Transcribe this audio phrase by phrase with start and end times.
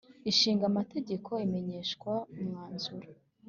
[0.31, 3.09] ishinga amategeko imenyeshwa umwanzuro